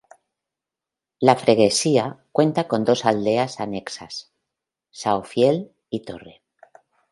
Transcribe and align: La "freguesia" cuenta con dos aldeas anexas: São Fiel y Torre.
La 1.19 1.35
"freguesia" 1.35 2.25
cuenta 2.31 2.67
con 2.67 2.83
dos 2.83 3.05
aldeas 3.05 3.59
anexas: 3.59 4.33
São 4.91 5.23
Fiel 5.23 5.75
y 5.91 6.03
Torre. 6.05 6.41